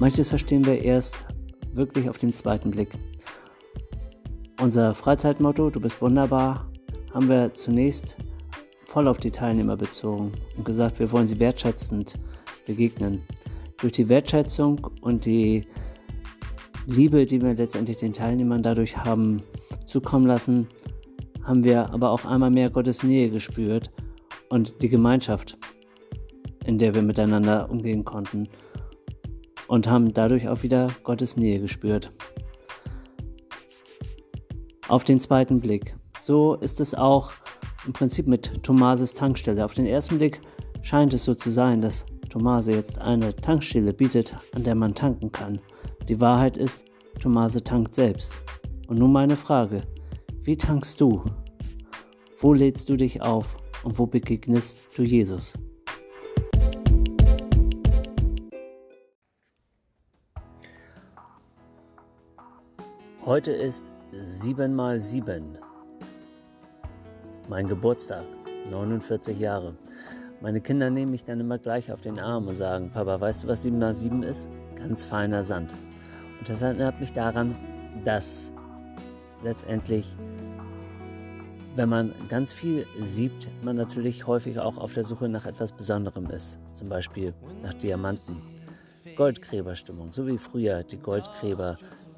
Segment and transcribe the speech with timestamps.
[0.00, 1.16] Manches verstehen wir erst
[1.72, 2.90] wirklich auf den zweiten Blick.
[4.60, 6.70] Unser Freizeitmotto, du bist wunderbar,
[7.12, 8.16] haben wir zunächst
[8.86, 12.16] voll auf die Teilnehmer bezogen und gesagt, wir wollen sie wertschätzend
[12.64, 13.22] begegnen.
[13.78, 15.66] Durch die Wertschätzung und die
[16.86, 19.42] Liebe, die wir letztendlich den Teilnehmern dadurch haben
[19.86, 20.68] zukommen lassen,
[21.42, 23.90] haben wir aber auch einmal mehr Gottes Nähe gespürt
[24.48, 25.58] und die Gemeinschaft,
[26.64, 28.48] in der wir miteinander umgehen konnten
[29.68, 32.10] und haben dadurch auch wieder Gottes Nähe gespürt.
[34.88, 35.94] Auf den zweiten Blick.
[36.20, 37.32] So ist es auch
[37.86, 39.64] im Prinzip mit Thomases Tankstelle.
[39.64, 40.40] Auf den ersten Blick
[40.82, 45.30] scheint es so zu sein, dass Tomase jetzt eine Tankstelle bietet, an der man tanken
[45.32, 45.60] kann.
[46.08, 46.84] Die Wahrheit ist,
[47.20, 48.32] Tomase tankt selbst.
[48.86, 49.82] Und nun meine Frage,
[50.42, 51.22] wie tankst du?
[52.40, 55.54] Wo lädst du dich auf und wo begegnest du Jesus?
[63.28, 65.58] Heute ist 7 mal 7.
[67.46, 68.24] Mein Geburtstag,
[68.70, 69.74] 49 Jahre.
[70.40, 73.48] Meine Kinder nehmen mich dann immer gleich auf den Arm und sagen, Papa, weißt du,
[73.48, 74.48] was 7 mal 7 ist?
[74.76, 75.74] Ganz feiner Sand.
[76.38, 77.54] Und das erinnert mich daran,
[78.02, 78.50] dass
[79.44, 80.06] letztendlich,
[81.74, 86.30] wenn man ganz viel siebt, man natürlich häufig auch auf der Suche nach etwas Besonderem
[86.30, 86.58] ist.
[86.72, 88.40] Zum Beispiel nach Diamanten.
[89.16, 91.76] Goldgräberstimmung, so wie früher die Goldgräber,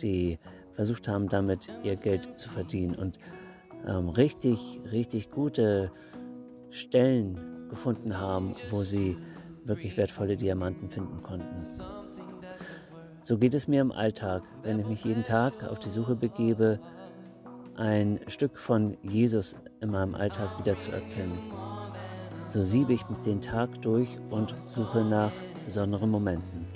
[0.00, 0.38] die
[0.74, 3.18] versucht haben, damit ihr Geld zu verdienen und
[3.86, 5.90] ähm, richtig, richtig gute
[6.70, 9.16] Stellen gefunden haben, wo sie
[9.64, 11.56] wirklich wertvolle Diamanten finden konnten.
[13.22, 16.80] So geht es mir im Alltag, wenn ich mich jeden Tag auf die Suche begebe,
[17.76, 21.38] ein Stück von Jesus in meinem Alltag wieder zu erkennen.
[22.48, 25.32] So siebe ich den Tag durch und suche nach
[25.64, 26.66] besonderen Momenten.